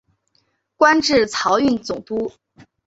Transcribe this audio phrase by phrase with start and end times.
[0.77, 2.31] 官至漕运总督。